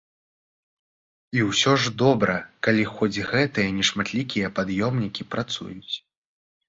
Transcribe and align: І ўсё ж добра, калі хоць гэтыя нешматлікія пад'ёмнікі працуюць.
І 1.39 1.43
ўсё 1.49 1.73
ж 1.83 1.93
добра, 2.03 2.37
калі 2.67 2.83
хоць 2.95 3.23
гэтыя 3.31 3.75
нешматлікія 3.81 4.47
пад'ёмнікі 4.61 5.29
працуюць. 5.35 5.93